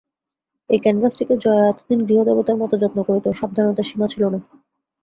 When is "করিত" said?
3.07-3.25